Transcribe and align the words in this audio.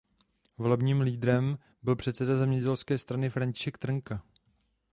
Volebním 0.57 1.01
lídrem 1.01 1.57
byl 1.83 1.95
předseda 1.95 2.37
Zemědělské 2.37 2.97
strany 2.97 3.29
František 3.29 3.77
Trnka. 3.77 4.23